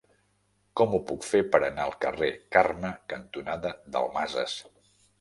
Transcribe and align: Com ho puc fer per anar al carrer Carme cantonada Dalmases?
Com 0.79 0.95
ho 0.97 0.99
puc 1.11 1.27
fer 1.33 1.41
per 1.57 1.61
anar 1.67 1.85
al 1.85 1.95
carrer 2.07 2.31
Carme 2.57 2.93
cantonada 3.17 3.79
Dalmases? 3.99 4.61